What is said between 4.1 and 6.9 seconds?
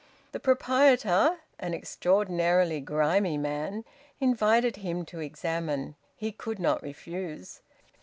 invited him to examine. He could not